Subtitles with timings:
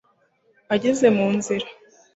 [0.73, 1.67] ageze mu nzira